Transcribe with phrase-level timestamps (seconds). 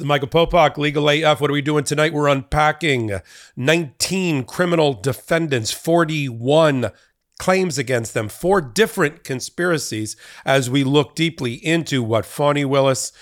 [0.00, 1.40] Michael Popok, Legal AF.
[1.40, 2.12] What are we doing tonight?
[2.12, 3.20] We're unpacking
[3.56, 6.90] 19 criminal defendants, 41
[7.38, 13.12] claims against them, four different conspiracies as we look deeply into what Fani Willis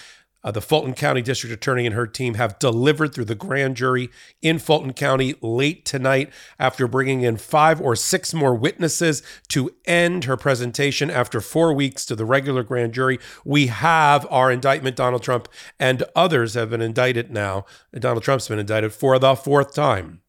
[0.47, 4.09] uh, the Fulton County District Attorney and her team have delivered through the grand jury
[4.41, 10.23] in Fulton County late tonight after bringing in five or six more witnesses to end
[10.25, 13.19] her presentation after four weeks to the regular grand jury.
[13.45, 14.95] We have our indictment.
[14.95, 15.49] Donald Trump
[15.81, 17.67] and others have been indicted now.
[17.93, 20.21] Donald Trump's been indicted for the fourth time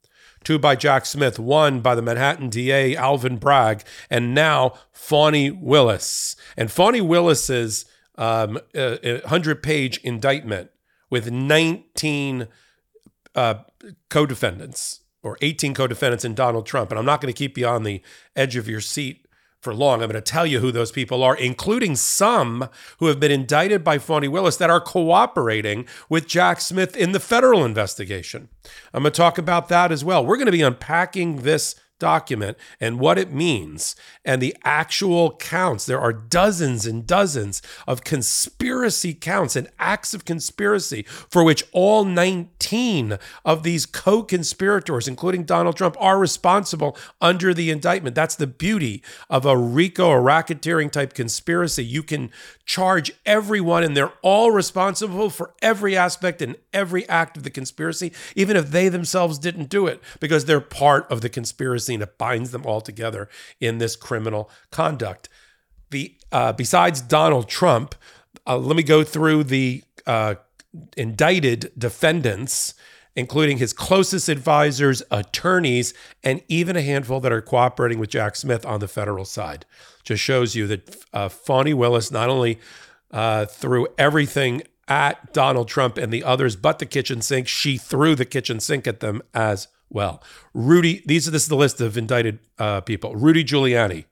[0.43, 6.35] two by Jack Smith, one by the Manhattan DA Alvin Bragg, and now Fani Willis.
[6.55, 7.85] And Fani Willis's
[8.17, 10.71] um, a, 100 page indictment
[11.09, 12.47] with 19
[13.35, 13.55] uh,
[14.09, 16.91] co defendants or 18 co defendants in Donald Trump.
[16.91, 18.01] And I'm not going to keep you on the
[18.35, 19.27] edge of your seat
[19.59, 20.01] for long.
[20.01, 23.83] I'm going to tell you who those people are, including some who have been indicted
[23.83, 28.49] by Fani Willis that are cooperating with Jack Smith in the federal investigation.
[28.93, 30.25] I'm going to talk about that as well.
[30.25, 35.85] We're going to be unpacking this document and what it means and the actual counts.
[35.85, 42.03] There are dozens and dozens of conspiracy counts and acts of conspiracy for which all
[42.03, 48.15] 19 of these co conspirators, including Donald Trump, are responsible under the indictment.
[48.15, 51.83] That's the beauty of a RICO or racketeering type conspiracy.
[51.83, 52.31] You can
[52.65, 58.11] charge everyone, and they're all responsible for every aspect and every act of the conspiracy,
[58.35, 62.51] even if they themselves didn't do it, because they're part of the conspiracy it binds
[62.51, 65.29] them all together in this criminal conduct.
[65.89, 67.95] The uh, besides Donald Trump,
[68.45, 70.35] uh, let me go through the uh,
[70.95, 72.73] indicted defendants
[73.17, 78.63] including his closest advisors, attorneys, and even a handful that are cooperating with Jack Smith
[78.63, 79.65] on the federal side.
[80.03, 82.59] Just shows you that uh, Fani Willis not only
[83.09, 88.13] uh, threw everything at Donald Trump and the others but the kitchen sink, she threw
[88.13, 90.21] the kitchen sink at them as well.
[90.53, 93.15] Rudy, these are this is the list of indicted uh, people.
[93.15, 94.05] Rudy Giuliani,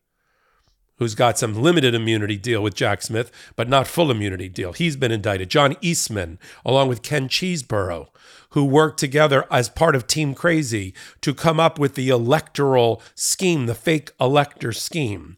[0.97, 4.73] who's got some limited immunity deal with Jack Smith, but not full immunity deal.
[4.73, 5.49] He's been indicted.
[5.49, 8.07] John Eastman, along with Ken Chesebro,
[8.51, 13.65] who worked together as part of Team Crazy to come up with the electoral scheme,
[13.65, 15.37] the fake elector scheme.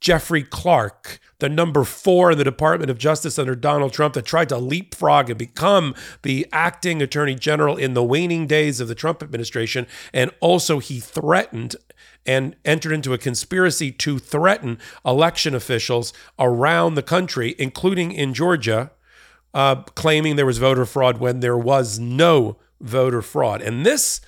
[0.00, 4.48] Jeffrey Clark, the number four in the Department of Justice under Donald Trump, that tried
[4.50, 9.22] to leapfrog and become the acting attorney general in the waning days of the Trump
[9.22, 9.86] administration.
[10.12, 11.76] And also, he threatened
[12.26, 18.90] and entered into a conspiracy to threaten election officials around the country, including in Georgia,
[19.52, 23.62] uh, claiming there was voter fraud when there was no voter fraud.
[23.62, 24.20] And this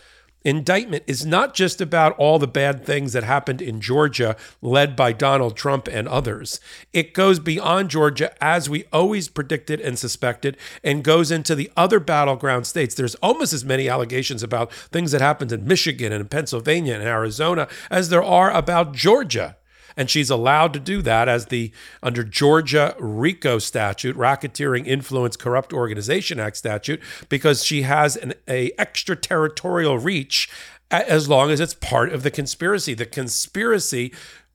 [0.47, 5.13] indictment is not just about all the bad things that happened in Georgia, led by
[5.13, 6.61] Donald Trump and others.
[6.93, 11.99] It goes beyond Georgia, as we always predicted and suspected, and goes into the other
[11.99, 12.95] battleground states.
[12.95, 17.03] There's almost as many allegations about things that happened in Michigan and in Pennsylvania and
[17.03, 19.57] Arizona as there are about Georgia
[19.97, 25.73] and she's allowed to do that as the under Georgia RICO statute, Racketeering Influence Corrupt
[25.73, 30.49] Organization Act statute, because she has an a extraterritorial reach
[30.91, 32.95] as long as it's part of the conspiracy.
[32.95, 34.13] The conspiracy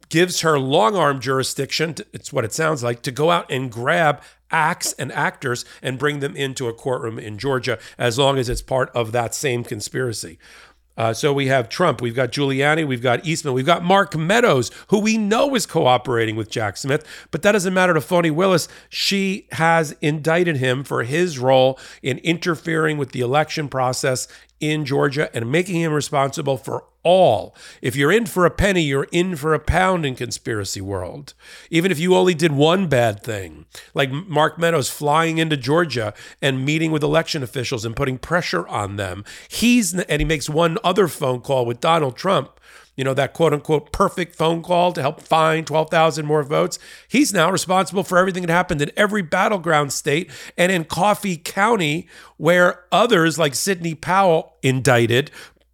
[0.10, 4.22] gives her long arm jurisdiction, it's what it sounds like, to go out and grab
[4.52, 8.62] acts and actors and bring them into a courtroom in Georgia as long as it's
[8.62, 10.38] part of that same conspiracy.
[10.98, 14.72] Uh, so we have Trump, we've got Giuliani, we've got Eastman, we've got Mark Meadows,
[14.90, 18.68] who we know is cooperating with Jack Smith, but that doesn't matter to Fani Willis.
[18.90, 24.28] She has indicted him for his role in interfering with the election process
[24.60, 27.56] in Georgia and making him responsible for all.
[27.82, 31.34] If you're in for a penny, you're in for a pound in conspiracy world.
[31.70, 36.66] Even if you only did one bad thing, like Mark Meadows flying into Georgia and
[36.66, 39.24] meeting with election officials and putting pressure on them.
[39.50, 42.60] He's and he makes one other phone call with Donald Trump
[42.96, 46.78] you know, that quote unquote perfect phone call to help find 12,000 more votes.
[47.08, 52.08] He's now responsible for everything that happened in every battleground state and in Coffee County,
[52.38, 55.32] where others like Sidney Powell indicted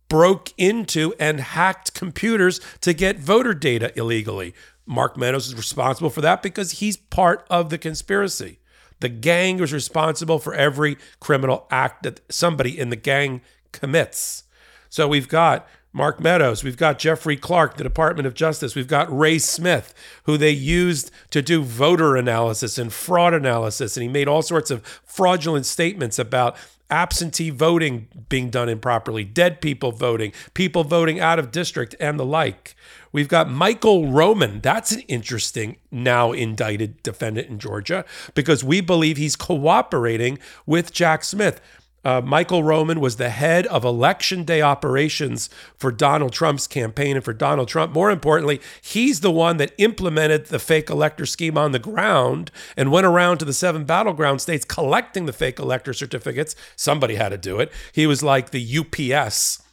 [0.10, 4.54] broke into and hacked computers to get voter data illegally.
[4.86, 8.60] Mark Meadows is responsible for that because he's part of the conspiracy.
[9.00, 14.44] The gang is responsible for every criminal act that somebody in the gang commits.
[14.90, 19.16] So we've got Mark Meadows, we've got Jeffrey Clark, the Department of Justice, we've got
[19.16, 19.94] Ray Smith,
[20.24, 23.98] who they used to do voter analysis and fraud analysis.
[23.98, 26.56] And he made all sorts of fraudulent statements about
[26.90, 32.26] absentee voting being done improperly, dead people voting, people voting out of district, and the
[32.26, 32.76] like.
[33.12, 34.62] We've got Michael Roman.
[34.62, 38.06] That's an interesting now indicted defendant in Georgia
[38.36, 41.62] because we believe he's cooperating with Jack Smith.
[42.06, 47.26] Uh, Michael Roman was the head of election day operations for Donald Trump's campaign and
[47.26, 47.94] for Donald Trump.
[47.94, 52.92] More importantly, he's the one that implemented the fake elector scheme on the ground and
[52.92, 56.56] went around to the seven battleground states collecting the fake elector certificates.
[56.76, 57.72] Somebody had to do it.
[57.92, 59.64] He was like the UPS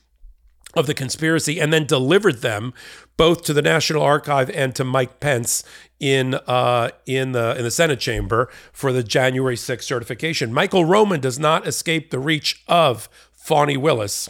[0.77, 2.73] of the conspiracy and then delivered them
[3.17, 5.65] both to the National Archive and to Mike Pence
[6.01, 10.53] in uh, in the in the Senate chamber for the January 6th certification.
[10.53, 14.29] Michael Roman does not escape the reach of Fani Willis.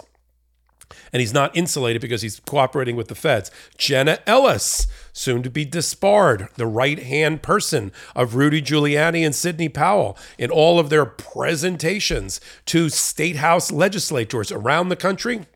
[1.12, 3.50] And he's not insulated because he's cooperating with the feds.
[3.78, 9.68] Jenna Ellis, soon to be disbarred, the right hand person of Rudy Giuliani and Sidney
[9.68, 15.46] Powell in all of their presentations to state house legislators around the country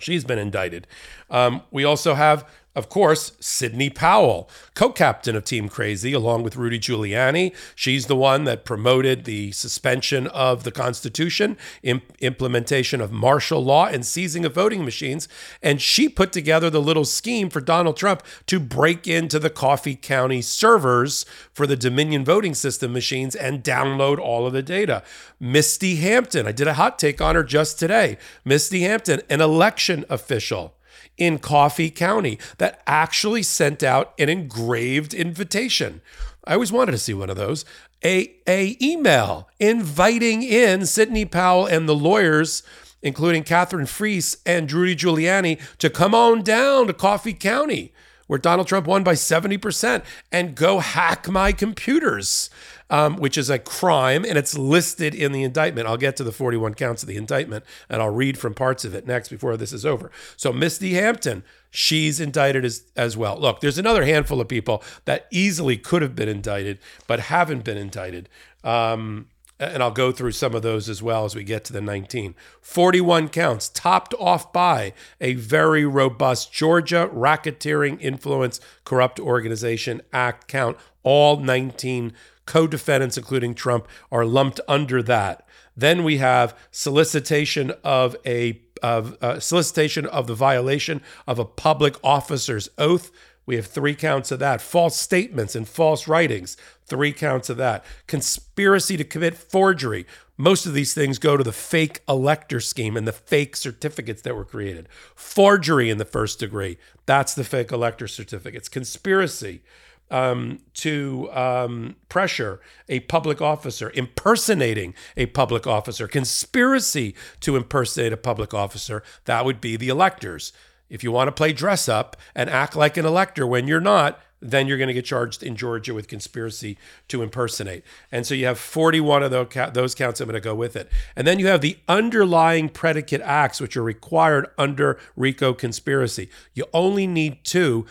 [0.00, 0.86] She's been indicted.
[1.30, 6.54] Um, we also have, of course, Sidney Powell, co captain of Team Crazy, along with
[6.54, 7.52] Rudy Giuliani.
[7.74, 13.86] She's the one that promoted the suspension of the Constitution, imp- implementation of martial law,
[13.86, 15.26] and seizing of voting machines.
[15.60, 19.96] And she put together the little scheme for Donald Trump to break into the Coffee
[19.96, 25.02] County servers for the Dominion voting system machines and download all of the data.
[25.40, 28.16] Misty Hampton, I did a hot take on her just today.
[28.44, 30.76] Misty Hampton, an election official
[31.20, 36.00] in Coffee County that actually sent out an engraved invitation.
[36.44, 37.64] I always wanted to see one of those.
[38.02, 42.62] A, a email inviting in Sidney Powell and the lawyers,
[43.02, 47.92] including Katherine Friess and Rudy Giuliani, to come on down to Coffee County,
[48.26, 50.02] where Donald Trump won by 70%,
[50.32, 52.48] and go hack my computers
[52.90, 55.86] um, which is a crime, and it's listed in the indictment.
[55.86, 58.94] I'll get to the 41 counts of the indictment, and I'll read from parts of
[58.94, 60.10] it next before this is over.
[60.36, 63.38] So, Misty Hampton, she's indicted as, as well.
[63.38, 67.78] Look, there's another handful of people that easily could have been indicted, but haven't been
[67.78, 68.28] indicted.
[68.64, 69.28] Um,
[69.60, 72.34] and I'll go through some of those as well as we get to the 19.
[72.62, 80.78] 41 counts, topped off by a very robust Georgia Racketeering Influence Corrupt Organization Act count.
[81.02, 82.14] All 19
[82.50, 85.46] co defendants, including Trump, are lumped under that.
[85.76, 91.94] Then we have solicitation of a of uh, solicitation of the violation of a public
[92.02, 93.12] officer's oath.
[93.46, 94.60] We have three counts of that.
[94.60, 96.56] False statements and false writings,
[96.86, 97.84] three counts of that.
[98.08, 100.04] Conspiracy to commit forgery.
[100.36, 104.34] Most of these things go to the fake elector scheme and the fake certificates that
[104.34, 104.88] were created.
[105.14, 106.78] Forgery in the first degree.
[107.06, 108.68] That's the fake elector certificates.
[108.68, 109.62] Conspiracy
[110.10, 118.16] um, to um, pressure a public officer, impersonating a public officer, conspiracy to impersonate a
[118.16, 120.52] public officer, that would be the electors.
[120.88, 124.20] If you want to play dress up and act like an elector when you're not,
[124.40, 126.78] then you're going to get charged in Georgia with conspiracy
[127.08, 127.84] to impersonate.
[128.10, 130.20] And so you have 41 of those counts.
[130.20, 130.90] I'm going to go with it.
[131.14, 136.30] And then you have the underlying predicate acts, which are required under RICO conspiracy.
[136.54, 137.86] You only need two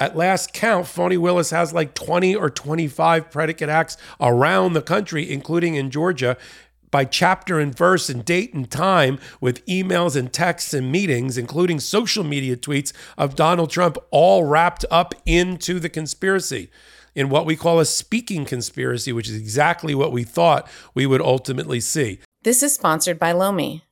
[0.00, 5.30] at last count, Fani Willis has like 20 or 25 predicate acts around the country,
[5.30, 6.38] including in Georgia,
[6.90, 11.78] by chapter and verse and date and time with emails and texts and meetings, including
[11.78, 16.70] social media tweets of Donald Trump, all wrapped up into the conspiracy
[17.14, 21.20] in what we call a speaking conspiracy, which is exactly what we thought we would
[21.20, 22.18] ultimately see.
[22.42, 23.84] This is sponsored by Lomi.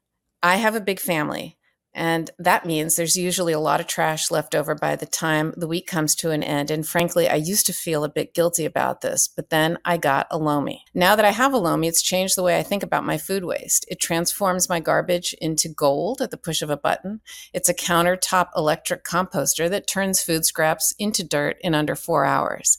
[0.43, 1.58] I have a big family.
[1.99, 5.67] And that means there's usually a lot of trash left over by the time the
[5.67, 6.71] week comes to an end.
[6.71, 10.29] And frankly, I used to feel a bit guilty about this, but then I got
[10.31, 10.85] a Lomi.
[10.95, 13.45] Now that I have a Lomi, it's changed the way I think about my food
[13.45, 13.85] waste.
[13.89, 17.21] It transforms my garbage into gold at the push of a button.
[17.53, 22.79] It's a countertop electric composter that turns food scraps into dirt in under four hours.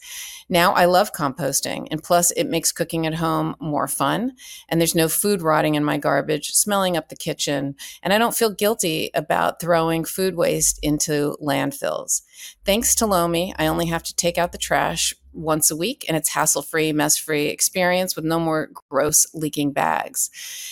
[0.52, 4.34] Now I love composting, and plus it makes cooking at home more fun.
[4.68, 7.76] And there's no food rotting in my garbage, smelling up the kitchen.
[8.02, 12.22] And I don't feel guilty about throwing food waste into landfills.
[12.66, 16.18] Thanks to Lomi, I only have to take out the trash once a week and
[16.18, 20.30] it's hassle free, mess free experience with no more gross leaking bags.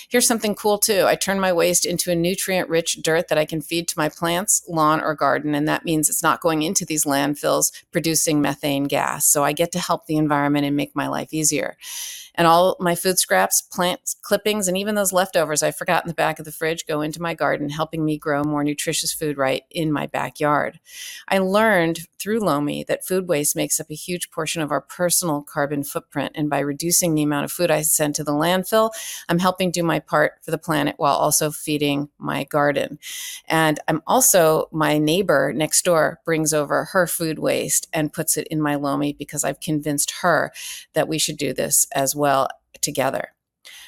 [0.10, 3.46] Here's something cool too I turn my waste into a nutrient rich dirt that I
[3.46, 5.56] can feed to my plants, lawn, or garden.
[5.56, 9.26] And that means it's not going into these landfills producing methane gas.
[9.28, 11.78] So I get to help the environment and make my life easier
[12.38, 16.14] and all my food scraps, plant clippings, and even those leftovers I forgot in the
[16.14, 19.64] back of the fridge go into my garden, helping me grow more nutritious food right
[19.72, 20.80] in my backyard.
[21.28, 24.82] I learned through Lomi that food waste makes up a huge portion reduction of our
[24.82, 26.34] personal carbon footprint.
[26.36, 28.92] And by reducing the amount of food I send to the landfill,
[29.30, 33.00] I'm helping do my part for the planet while also feeding my garden.
[33.48, 38.48] And I'm also, my neighbor next door brings over her food waste and puts it
[38.48, 40.52] in my Lomi because I've convinced her
[40.94, 42.48] that we should do this as well
[42.82, 43.37] together.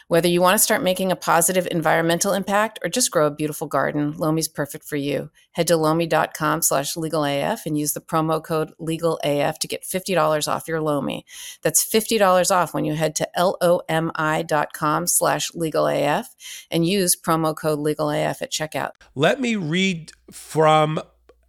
[0.10, 3.68] Whether you want to start making a positive environmental impact or just grow a beautiful
[3.68, 5.30] garden, Lomi's perfect for you.
[5.51, 10.68] Head to lomi.com slash legalaf and use the promo code legalaf to get $50 off
[10.68, 11.28] your Lomi.
[11.62, 16.25] That's $50 off when you head to lomi.com slash legalaf
[16.72, 18.94] and use promo code legalaf at checkout.
[19.13, 21.00] Let me read from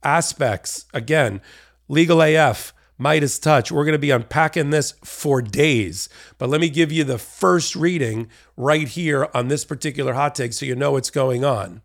[0.02, 1.40] aspects again.
[1.88, 3.72] Legal AF Meidas Touch.
[3.72, 6.08] We're going to be unpacking this for days.
[6.38, 10.52] But let me give you the first reading right here on this particular hot take
[10.52, 11.82] so you know what's going on.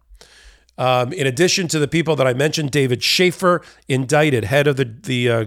[0.77, 4.85] Um, in addition to the people that I mentioned, David Shafer, indicted, head of the,
[4.85, 5.45] the uh,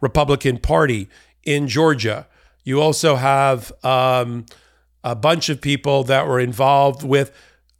[0.00, 1.08] Republican Party
[1.44, 2.26] in Georgia.
[2.64, 4.46] You also have um,
[5.04, 7.30] a bunch of people that were involved with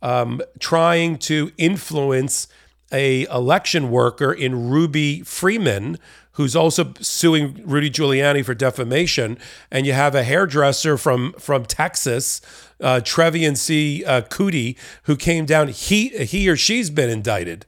[0.03, 2.49] um, trying to influence
[2.93, 5.99] a election worker in Ruby Freeman,
[6.33, 9.39] who's also suing Rudy Giuliani for defamation,
[9.71, 12.41] and you have a hairdresser from from Texas,
[12.81, 14.05] uh, Trevian C.
[14.05, 15.69] Uh, Kutti, who came down.
[15.69, 17.67] He he or she's been indicted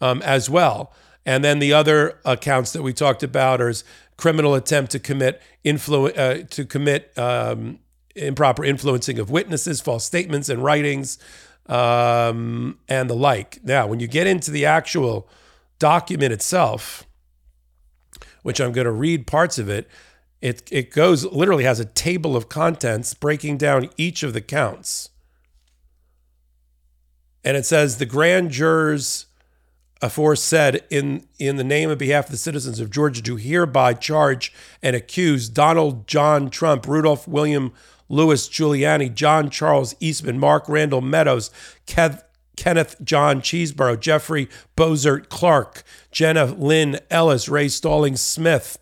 [0.00, 0.92] um, as well.
[1.26, 3.72] And then the other accounts that we talked about are
[4.16, 7.78] criminal attempt to commit influ- uh, to commit um,
[8.14, 11.18] improper influencing of witnesses, false statements and writings,
[11.66, 13.58] um, and the like.
[13.64, 15.28] Now, when you get into the actual
[15.78, 17.06] document itself,
[18.44, 19.88] which I'm going to read parts of it,
[20.42, 25.08] it, it goes literally has a table of contents breaking down each of the counts.
[27.42, 29.26] And it says the grand jurors
[30.02, 34.52] aforesaid in in the name and behalf of the citizens of Georgia do hereby charge
[34.82, 37.72] and accuse Donald John Trump, Rudolph William
[38.10, 41.50] Louis Giuliani, John Charles Eastman, Mark Randall Meadows,
[41.86, 42.22] Kev,
[42.56, 48.78] Kenneth John Chesebro, Jeffrey Bossert Clark, Jenna Lynn Ellis, Ray Stallings Smith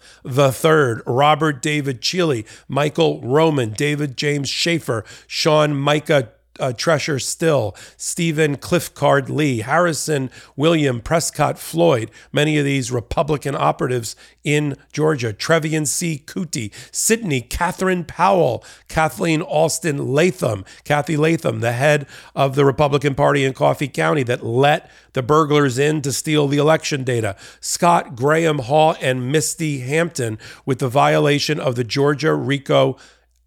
[0.52, 6.31] third, Robert David Cheeley, Michael Roman, David James Shafer, Sean Micah
[6.61, 14.17] uh, Tresher Still, Stephen Clifford Lee, Harrison William Prescott Floyd, many of these Republican operatives
[14.45, 16.23] in Georgia, Trevian C.
[16.25, 23.45] Kutti, Sidney Catherine Powell, Kathleen Alston Latham, Kathy Latham, the head of the Republican Party
[23.45, 28.61] in Coffee County that let the burglars in to steal the election data, Scott Graham
[28.61, 32.97] Hall and Misty Hampton with the violation of the Georgia RICO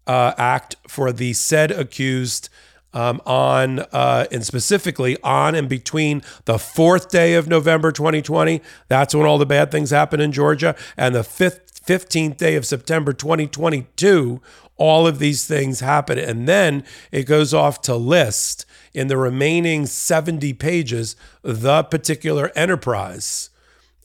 [0.06, 2.48] uh, Act for the said accused
[2.96, 8.62] um, on uh, and specifically on and between the fourth day of November 2020.
[8.88, 12.64] That's when all the bad things happen in Georgia, and the fifth, 15th day of
[12.64, 14.40] September 2022.
[14.78, 19.84] All of these things happen, and then it goes off to list in the remaining
[19.84, 23.50] 70 pages the particular enterprise.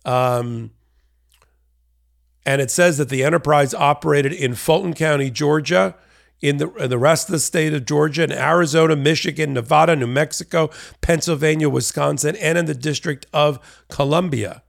[0.03, 0.71] Um,
[2.45, 5.95] and it says that the enterprise operated in Fulton County, Georgia
[6.41, 10.07] in the, in the rest of the state of Georgia, in Arizona, Michigan, Nevada, New
[10.07, 10.69] Mexico,
[11.01, 14.63] Pennsylvania, Wisconsin, and in the District of Columbia.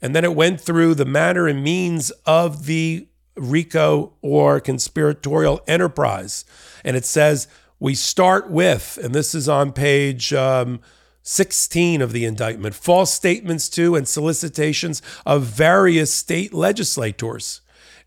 [0.00, 6.44] And then it went through the manner and means of the RICO or conspiratorial enterprise.
[6.84, 10.80] And it says, we start with, and this is on page um,
[11.22, 17.60] 16 of the indictment, false statements to and solicitations of various state legislators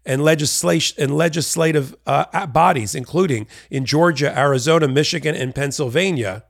[0.08, 6.46] and legislation and legislative uh, bodies, including in Georgia, Arizona, Michigan, and Pennsylvania,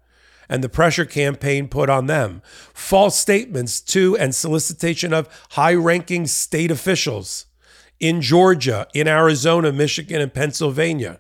[0.48, 2.42] and the pressure campaign put on them.
[2.74, 7.48] False statements to and solicitation of high-ranking state officials
[8.00, 11.20] in Georgia, in Arizona, Michigan, and Pennsylvania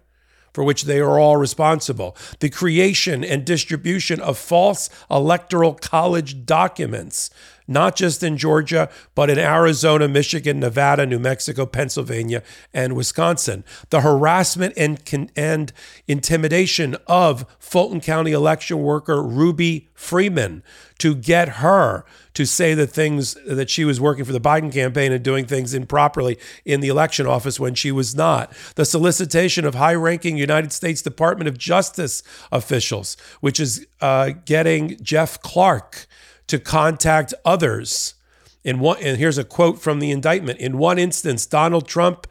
[0.53, 2.17] for which they are all responsible.
[2.39, 7.29] The creation and distribution of false electoral college documents
[7.67, 12.43] not just in Georgia, but in Arizona, Michigan, Nevada, New Mexico, Pennsylvania,
[12.73, 13.63] and Wisconsin.
[13.89, 15.73] The harassment and, and
[16.07, 20.63] intimidation of Fulton County election worker Ruby Freeman
[20.99, 25.11] to get her to say the things that she was working for the Biden campaign
[25.11, 28.53] and doing things improperly in the election office when she was not.
[28.75, 34.97] The solicitation of high ranking United States Department of Justice officials, which is uh, getting
[35.01, 36.07] Jeff Clark
[36.47, 38.15] to contact others.
[38.63, 40.59] In one, and here's a quote from the indictment.
[40.59, 42.27] In one instance, Donald Trump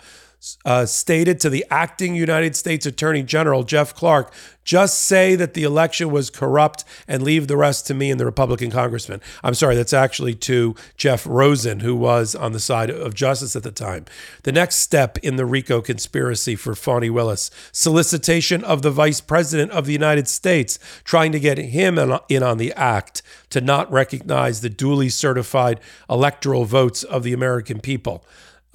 [0.64, 4.32] uh, stated to the acting United States Attorney General, Jeff Clark,
[4.66, 8.24] just say that the election was corrupt and leave the rest to me and the
[8.24, 9.20] Republican congressman.
[9.44, 13.62] I'm sorry, that's actually to Jeff Rosen, who was on the side of justice at
[13.62, 14.06] the time.
[14.42, 19.70] The next step in the RICO conspiracy for Fani Willis solicitation of the vice president
[19.70, 21.96] of the United States, trying to get him
[22.28, 25.78] in on the act to not recognize the duly certified
[26.10, 28.24] electoral votes of the American people.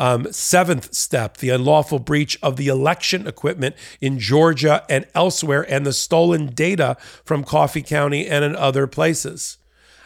[0.01, 5.85] Um, seventh step, the unlawful breach of the election equipment in Georgia and elsewhere, and
[5.85, 9.59] the stolen data from Coffee County and in other places.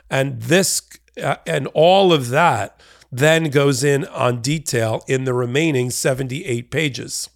[0.10, 0.82] And this
[1.24, 2.78] uh, and all of that
[3.10, 7.30] then goes in on detail in the remaining 78 pages.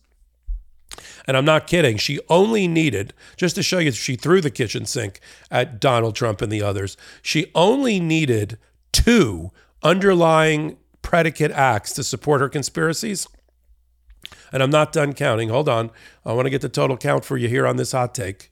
[1.25, 1.95] And I'm not kidding.
[1.95, 6.41] She only needed, just to show you, she threw the kitchen sink at Donald Trump
[6.41, 6.97] and the others.
[7.21, 8.57] She only needed
[8.91, 9.51] two
[9.81, 10.75] underlying
[11.09, 13.27] predicate acts to support her conspiracies.
[14.53, 15.49] And I'm not done counting.
[15.49, 15.89] Hold on.
[16.23, 18.51] I want to get the total count for you here on this hot take.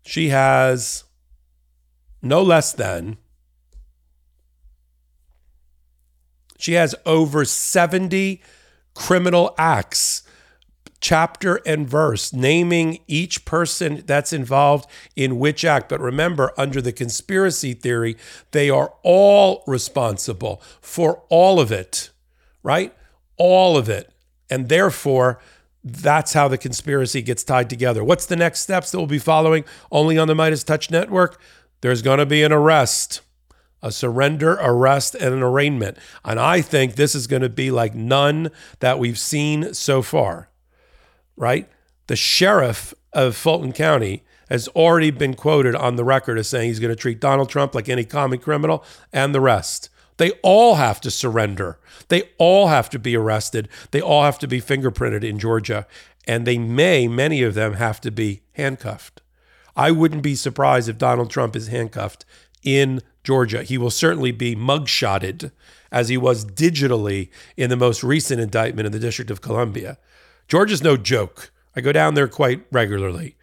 [0.00, 1.04] She has
[2.22, 3.18] no less than,
[6.58, 8.40] she has over 70
[8.94, 10.22] criminal acts
[11.00, 15.88] chapter and verse, naming each person that's involved in which act.
[15.88, 18.16] But remember, under the conspiracy theory,
[18.50, 22.10] they are all responsible for all of it,
[22.62, 22.94] right?
[23.36, 24.12] All of it.
[24.50, 25.40] And therefore,
[25.82, 28.04] that's how the conspiracy gets tied together.
[28.04, 31.40] What's the next steps that we'll be following only on the Meidas Touch Network?
[31.80, 33.22] There's going to be an arrest
[33.82, 35.96] a surrender, arrest, and an arraignment.
[36.22, 40.49] And I think this is going to be like none that we've seen so far
[41.40, 41.68] right?
[42.06, 46.80] The sheriff of Fulton County has already been quoted on the record as saying he's
[46.80, 49.88] going to treat Donald Trump like any common criminal and the rest.
[50.18, 51.78] They all have to surrender.
[52.08, 53.68] They all have to be arrested.
[53.90, 55.86] They all have to be fingerprinted in Georgia.
[56.26, 59.22] And they may, many of them, have to be handcuffed.
[59.74, 62.26] I wouldn't be surprised if Donald Trump is handcuffed
[62.62, 63.62] in Georgia.
[63.62, 65.52] He will certainly be mugshotted
[65.90, 69.96] as he was digitally in the most recent indictment in the District of Columbia.
[70.50, 71.52] Georgia's no joke.
[71.76, 73.36] I go down there quite regularly.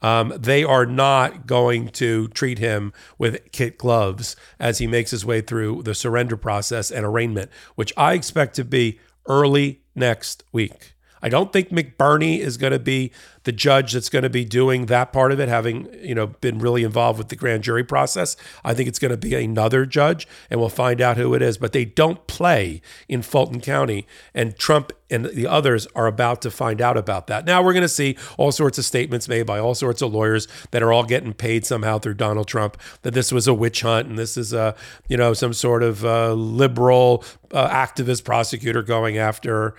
[0.00, 5.26] Um, they are not going to treat him with kit gloves as he makes his
[5.26, 10.93] way through the surrender process and arraignment, which I expect to be early next week.
[11.24, 13.10] I don't think McBurney is going to be
[13.44, 16.58] the judge that's going to be doing that part of it, having you know been
[16.58, 18.36] really involved with the grand jury process.
[18.62, 21.56] I think it's going to be another judge, and we'll find out who it is.
[21.56, 26.50] But they don't play in Fulton County, and Trump and the others are about to
[26.50, 27.46] find out about that.
[27.46, 30.46] Now we're going to see all sorts of statements made by all sorts of lawyers
[30.72, 34.08] that are all getting paid somehow through Donald Trump that this was a witch hunt
[34.08, 34.74] and this is a
[35.08, 39.74] you know some sort of uh, liberal uh, activist prosecutor going after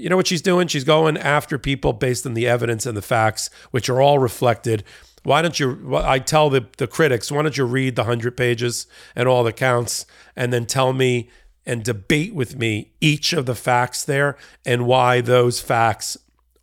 [0.00, 0.66] you know what she's doing?
[0.66, 4.82] She's going after people based on the evidence and the facts, which are all reflected.
[5.22, 5.94] Why don't you?
[5.96, 9.52] I tell the, the critics, why don't you read the 100 pages and all the
[9.52, 11.28] counts and then tell me
[11.66, 16.16] and debate with me each of the facts there and why those facts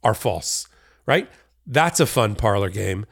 [0.04, 0.68] are false,
[1.06, 1.30] right?
[1.68, 3.06] That's a fun parlor game.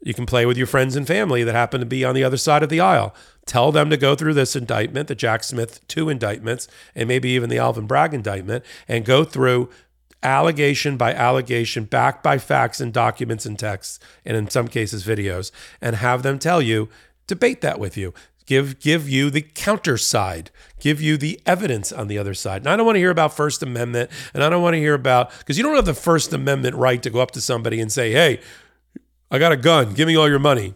[0.00, 2.36] You can play with your friends and family that happen to be on the other
[2.38, 3.14] side of the aisle.
[3.46, 7.48] Tell them to go through this indictment, the Jack Smith two indictments, and maybe even
[7.48, 9.70] the Alvin Bragg indictment, and go through
[10.22, 15.52] allegation by allegation, backed by facts and documents and texts, and in some cases videos,
[15.80, 16.88] and have them tell you,
[17.28, 18.12] debate that with you.
[18.46, 22.62] Give give you the counter side, give you the evidence on the other side.
[22.62, 24.94] And I don't want to hear about First Amendment, and I don't want to hear
[24.94, 27.90] about because you don't have the First Amendment right to go up to somebody and
[27.90, 28.40] say, "Hey,
[29.30, 29.94] I got a gun.
[29.94, 30.74] Give me all your money."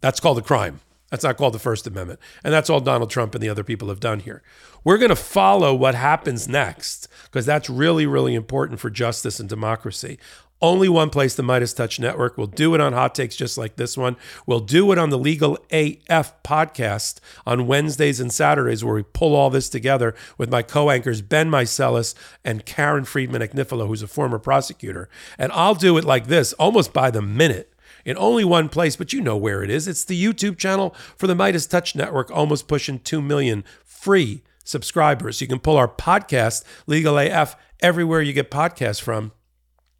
[0.00, 0.80] That's called a crime.
[1.10, 2.20] That's not called the First Amendment.
[2.44, 4.42] And that's all Donald Trump and the other people have done here.
[4.84, 9.48] We're going to follow what happens next because that's really, really important for justice and
[9.48, 10.18] democracy.
[10.60, 12.36] Only one place, the Meidas Touch Network.
[12.36, 14.16] We'll do it on hot takes just like this one.
[14.44, 19.36] We'll do it on the Legal AF podcast on Wednesdays and Saturdays, where we pull
[19.36, 24.08] all this together with my co anchors, Ben Meiselas and Karen Friedman Agnifilo, who's a
[24.08, 25.08] former prosecutor.
[25.38, 27.72] And I'll do it like this, almost by the minute
[28.04, 29.88] in only one place, but you know where it is.
[29.88, 35.40] It's the YouTube channel for the Meidas Touch Network, almost pushing 2 million free subscribers.
[35.40, 39.32] You can pull our podcast, Legal AF, everywhere you get podcasts from,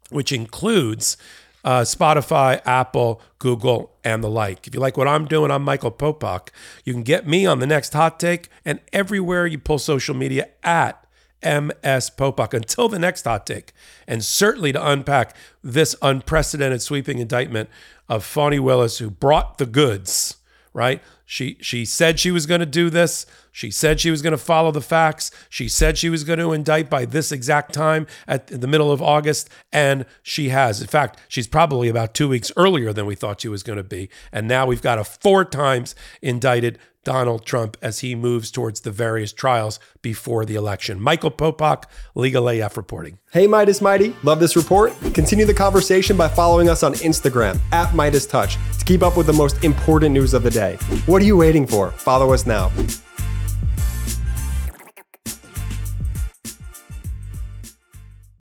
[0.09, 1.17] which includes
[1.63, 4.67] uh, Spotify, Apple, Google, and the like.
[4.67, 6.49] If you like what I'm doing, I'm Michael Popok.
[6.85, 10.49] You can get me on the next hot take and everywhere you pull social media
[10.63, 11.05] at
[11.43, 12.53] MS Popok.
[12.53, 13.73] Until the next hot take,
[14.07, 17.69] and certainly to unpack this unprecedented sweeping indictment
[18.07, 20.37] of Fani Willis, who brought the goods,
[20.73, 21.01] right?
[21.25, 23.27] She she said she was going to do this.
[23.51, 25.29] She said she was going to follow the facts.
[25.47, 28.99] She said she was going to indict by this exact time at the middle of
[29.01, 30.81] August, and she has.
[30.81, 33.83] In fact, she's probably about two weeks earlier than we thought she was going to
[33.83, 34.09] be.
[34.31, 38.91] And now we've got a four times indicted Donald Trump as he moves towards the
[38.91, 40.99] various trials before the election.
[40.99, 41.85] Michael Popok,
[42.15, 43.19] Legal AF reporting.
[43.31, 44.15] Hey, Meidas Mighty.
[44.23, 44.93] Love this report?
[45.13, 49.27] Continue the conversation by following us on Instagram at Meidas Touch to keep up with
[49.27, 50.75] the most important news of the day.
[51.05, 51.91] What are you waiting for?
[51.91, 52.71] Follow us now.